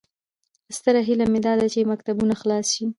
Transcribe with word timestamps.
ستره 0.77 1.01
هیله 1.07 1.25
مې 1.31 1.39
داده 1.45 1.65
چې 1.73 1.89
مکتبونه 1.91 2.33
خلاص 2.41 2.65
شي 2.75 2.85